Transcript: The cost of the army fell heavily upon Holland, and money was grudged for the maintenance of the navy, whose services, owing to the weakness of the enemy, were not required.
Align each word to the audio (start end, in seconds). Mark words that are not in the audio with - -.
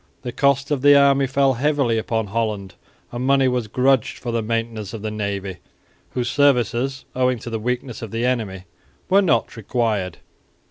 The 0.23 0.31
cost 0.31 0.71
of 0.71 0.81
the 0.81 0.97
army 0.97 1.27
fell 1.27 1.53
heavily 1.53 1.99
upon 1.99 2.25
Holland, 2.25 2.73
and 3.11 3.23
money 3.23 3.47
was 3.47 3.67
grudged 3.67 4.17
for 4.17 4.31
the 4.31 4.41
maintenance 4.41 4.93
of 4.95 5.03
the 5.03 5.11
navy, 5.11 5.57
whose 6.15 6.27
services, 6.27 7.05
owing 7.15 7.37
to 7.37 7.51
the 7.51 7.59
weakness 7.59 8.01
of 8.01 8.09
the 8.09 8.25
enemy, 8.25 8.63
were 9.09 9.21
not 9.21 9.55
required. 9.55 10.17